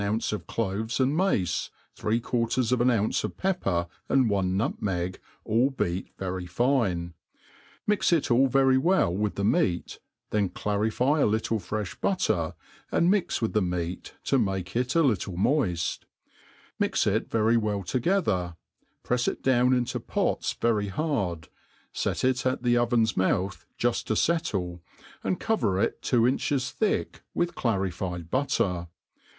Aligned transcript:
punceof 0.01 0.47
cloVes 0.47 0.99
and 0.99 1.15
mace, 1.15 1.69
three 1.95 2.19
quar 2.19 2.47
ters 2.47 2.71
of 2.71 2.81
an 2.81 2.89
ounce 2.89 3.23
of 3.23 3.37
pepper, 3.37 3.85
ai|d 4.09 4.21
one 4.21 4.57
nutmeg, 4.57 5.19
all 5.45 5.69
beat 5.69 6.09
very 6.17 6.47
fine. 6.47 7.13
Mix 7.85 8.11
it 8.11 8.23
aUvery 8.29 8.79
well 8.79 9.15
with 9.15 9.35
the 9.35 9.43
meat, 9.45 9.99
then 10.31 10.49
clarify 10.49 11.19
a 11.19 11.27
little 11.27 11.59
fre(h 11.59 12.01
butter 12.01 12.55
and 12.91 13.11
mix 13.11 13.43
with 13.43 13.53
the 13.53 13.61
meat, 13.61 14.15
to 14.23 14.39
make 14.39 14.75
it 14.75 14.95
a 14.95 15.03
little 15.03 15.35
moid; 15.37 15.99
mix 16.79 17.05
it 17.05 17.29
y^x'y 17.29 17.57
well 17.59 17.83
together, 17.83 18.55
prefs 19.03 19.27
it 19.27 19.43
down 19.43 19.71
into 19.71 19.99
pots 19.99 20.53
very 20.53 20.87
hard, 20.87 21.47
fet 21.93 22.23
it 22.23 22.43
at 22.43 22.63
the 22.63 22.75
oven's 22.75 23.15
mouth 23.15 23.67
juft 23.77 24.05
to 24.05 24.15
fettle, 24.15 24.81
and 25.23 25.39
cover 25.39 25.79
it 25.79 26.01
two 26.01 26.25
inches 26.25 26.71
thick 26.71 27.21
with 27.35 27.53
clarified 27.53 28.31
butter. 28.31 28.87